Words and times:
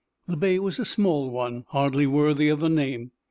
The 0.27 0.35
bay 0.35 0.57
was 0.57 0.79
a 0.79 0.83
small 0.83 1.29
one, 1.29 1.65
hardly 1.67 2.07
worthy 2.07 2.49
of 2.49 2.59
the 2.59 2.69
name. 2.69 3.11